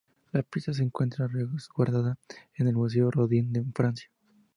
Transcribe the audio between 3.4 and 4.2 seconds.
en Francia.